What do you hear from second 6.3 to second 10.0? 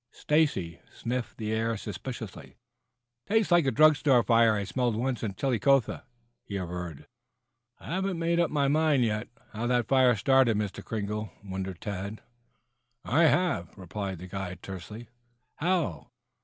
he averred. "I haven't made up my mind, yet, how that